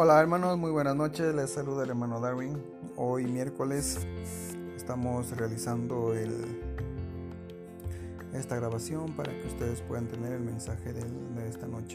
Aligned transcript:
Hola 0.00 0.20
hermanos, 0.20 0.56
muy 0.56 0.70
buenas 0.70 0.94
noches, 0.94 1.34
les 1.34 1.50
saluda 1.50 1.82
el 1.82 1.90
hermano 1.90 2.20
Darwin. 2.20 2.62
Hoy 2.94 3.26
miércoles 3.26 3.98
estamos 4.76 5.36
realizando 5.36 6.14
esta 8.32 8.54
grabación 8.54 9.16
para 9.16 9.32
que 9.32 9.48
ustedes 9.48 9.80
puedan 9.80 10.06
tener 10.06 10.34
el 10.34 10.42
mensaje 10.42 10.92
de 10.92 11.48
esta 11.48 11.66
noche. 11.66 11.87